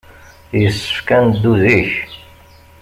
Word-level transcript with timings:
Yessefk 0.61 1.07
ad 1.15 1.21
neddu 1.25 1.53
zik. 1.61 1.93